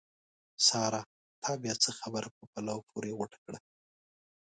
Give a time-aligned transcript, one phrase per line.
[0.67, 1.01] سارا!
[1.43, 3.59] تا بیا څه خبره په پلو پورې غوټه کړه؟!